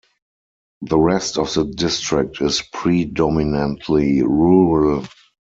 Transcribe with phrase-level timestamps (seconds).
[0.81, 5.05] The rest of the district is predominantly rural.